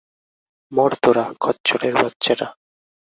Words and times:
মর 0.71 0.91
তোরা, 1.03 1.25
খচ্চরের 1.39 1.93
বাচ্চারা। 1.93 2.47